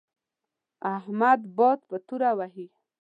[0.95, 2.67] احمد باد په توره وهي.